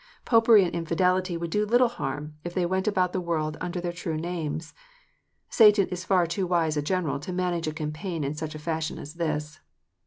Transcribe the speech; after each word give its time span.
Popery 0.25 0.63
and 0.63 0.73
infidelity 0.73 1.37
would 1.37 1.51
do 1.51 1.63
little 1.63 1.87
harm 1.87 2.33
if 2.43 2.55
they 2.55 2.65
went 2.65 2.87
about 2.87 3.13
the 3.13 3.21
world 3.21 3.55
under 3.61 3.79
their 3.79 3.91
true 3.91 4.17
names. 4.17 4.73
Satan 5.47 5.87
is 5.89 6.05
far 6.05 6.25
too 6.25 6.47
wise 6.47 6.75
a 6.75 6.81
general 6.81 7.19
to 7.19 7.31
manage 7.31 7.67
a 7.67 7.71
campaign 7.71 8.23
in 8.23 8.33
such 8.33 8.55
a 8.55 8.57
fashion 8.57 8.97
as 8.97 9.13
this. 9.13 9.59